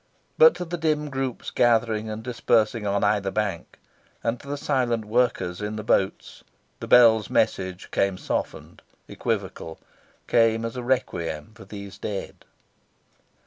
[0.35, 3.77] But to the dim groups gathering and dispersing on either bank,
[4.23, 6.43] and to the silent workers in the boats,
[6.79, 9.79] the bell's message came softened, equivocal;
[10.27, 12.45] came as a requiem for these dead.